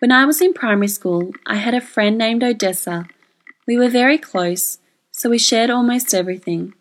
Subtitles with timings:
[0.00, 3.06] When I was in primary school, I had a friend named Odessa.
[3.66, 4.78] We were very close,
[5.10, 6.72] so we shared almost everything.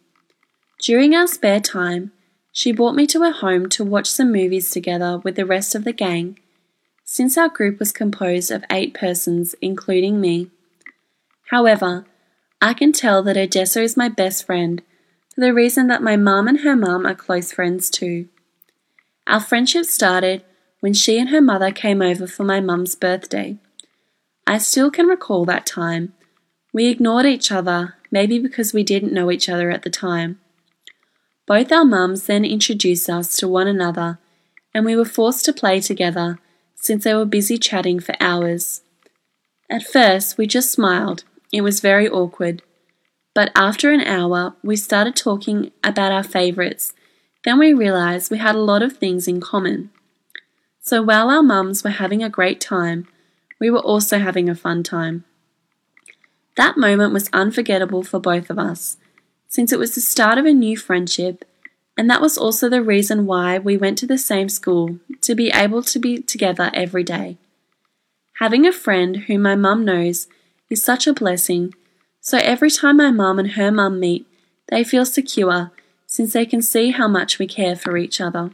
[0.82, 2.14] During our spare time,
[2.54, 5.84] she brought me to her home to watch some movies together with the rest of
[5.84, 6.40] the gang,
[7.04, 10.50] since our group was composed of eight persons, including me.
[11.52, 12.06] However,
[12.62, 14.82] I can tell that Odessa is my best friend
[15.36, 18.30] for the reason that my mum and her mum are close friends too.
[19.28, 20.46] Our friendship started
[20.80, 23.58] when she and her mother came over for my mum's birthday.
[24.48, 26.14] I still can recall that time.
[26.74, 30.40] We ignored each other, maybe because we didn't know each other at the time.
[31.48, 34.20] Both our mums then introduced us to one another,
[34.74, 36.40] and we were forced to play together
[36.76, 38.82] since they were busy chatting for hours.
[39.70, 41.24] At first, we just smiled.
[41.52, 42.62] It was very awkward.
[43.36, 46.94] But after an hour, we started talking about our favourites.
[47.44, 49.92] Then we realised we had a lot of things in common.
[50.90, 53.08] So while our mums were having a great time,
[53.60, 55.24] we were also having a fun time.
[56.58, 58.98] That moment was unforgettable for both of us,
[59.48, 61.46] since it was the start of a new friendship,
[61.96, 65.52] and that was also the reason why we went to the same school to be
[65.52, 67.38] able to be together every day.
[68.40, 70.28] Having a friend whom my mum knows
[70.72, 71.76] is such a blessing,
[72.20, 74.26] so every time my mum and her mum meet,
[74.70, 75.70] they feel secure
[76.08, 78.50] since they can see how much we care for each other.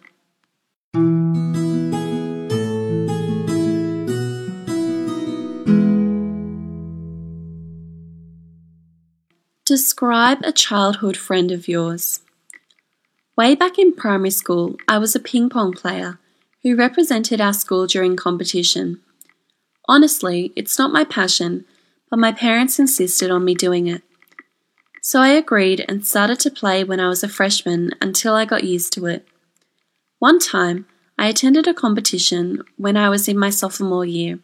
[9.65, 12.21] Describe a childhood friend of yours.
[13.35, 16.19] Way back in primary school, I was a ping pong player
[16.61, 19.01] who represented our school during competition.
[19.89, 21.65] Honestly, it's not my passion,
[22.11, 24.03] but my parents insisted on me doing it.
[25.01, 28.65] So I agreed and started to play when I was a freshman until I got
[28.65, 29.27] used to it.
[30.19, 30.85] One time,
[31.17, 34.37] I attended a competition when I was in my sophomore year.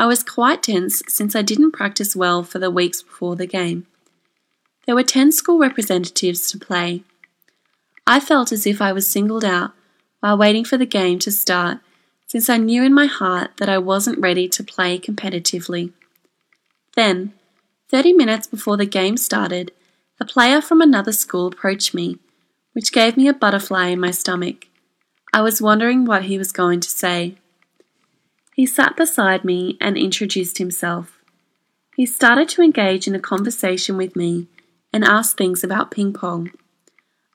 [0.00, 3.86] I was quite tense since I didn't practice well for the weeks before the game.
[4.86, 7.04] There were 10 school representatives to play.
[8.06, 9.72] I felt as if I was singled out
[10.20, 11.78] while waiting for the game to start,
[12.26, 15.92] since I knew in my heart that I wasn't ready to play competitively.
[16.96, 17.32] Then,
[17.90, 19.70] 30 minutes before the game started,
[20.18, 22.18] a player from another school approached me,
[22.72, 24.66] which gave me a butterfly in my stomach.
[25.32, 27.36] I was wondering what he was going to say.
[28.54, 31.18] He sat beside me and introduced himself.
[31.96, 34.48] He started to engage in a conversation with me
[34.92, 36.50] and asked things about ping pong.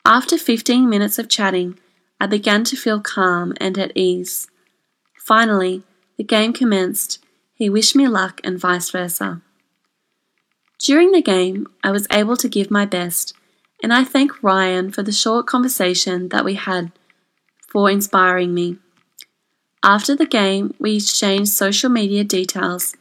[0.06, 1.78] After 15 minutes of chatting,
[2.20, 4.48] I began to feel calm and at ease.
[5.26, 5.84] Finally,
[6.18, 7.20] the game commenced.
[7.54, 9.42] He wished me luck and vice versa.
[10.80, 13.34] During the game, I was able to give my best,
[13.84, 16.92] and I thank Ryan for the short conversation that we had
[17.68, 18.78] for inspiring me.
[19.84, 22.96] After the game, we exchanged social media details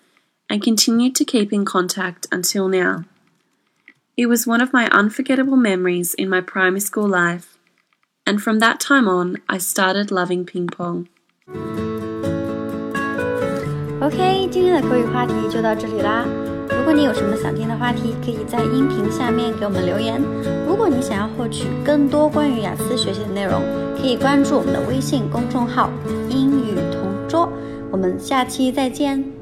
[0.48, 3.04] and continued to keep in contact until now.
[4.17, 7.57] It was one of my unforgettable memories in my primary school life,
[8.25, 11.07] and from that time on, I started loving ping pong.
[14.01, 16.25] OK，今天的口语话题就到这里啦。
[16.69, 20.21] 如果你有什么想听的话题，可以在音频下面给我们留言。
[20.67, 23.61] 如果你想要获取更多关于雅思学习的内容，
[23.95, 25.93] 可以关注我们的微信公众号“
[26.29, 27.51] 英语同桌”。
[27.91, 29.34] 我们下期再见。